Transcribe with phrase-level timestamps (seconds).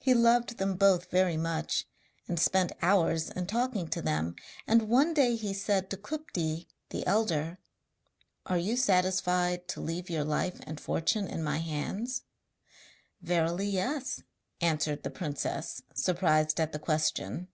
[0.00, 1.86] He loved them both very much,
[2.26, 4.34] and spent hours in talking to them,
[4.66, 7.58] and one day he said to Kupti, the elder:
[8.46, 12.22] 'Are you satisfied to leave your life and fortune in my hands?'
[13.22, 14.24] 'Verily yes,'
[14.60, 17.46] answered the princess, surprised at the question.